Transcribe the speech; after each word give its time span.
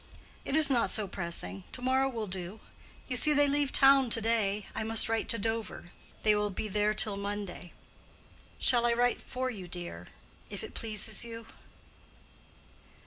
"It 0.45 0.55
is 0.55 0.71
not 0.71 0.89
so 0.89 1.07
pressing. 1.07 1.63
To 1.73 1.81
morrow 1.83 2.09
will 2.09 2.25
do. 2.25 2.59
You 3.07 3.15
see 3.15 3.33
they 3.33 3.47
leave 3.47 3.71
town 3.71 4.09
to 4.09 4.19
day. 4.19 4.65
I 4.73 4.83
must 4.83 5.07
write 5.07 5.29
to 5.29 5.37
Dover. 5.37 5.91
They 6.23 6.33
will 6.33 6.49
be 6.49 6.67
there 6.67 6.95
till 6.95 7.17
Monday." 7.17 7.73
"Shall 8.57 8.87
I 8.87 8.93
write 8.93 9.21
for 9.21 9.51
you, 9.51 9.67
dear—if 9.67 10.63
it 10.63 10.73
teases 10.73 11.23
you?" 11.23 11.45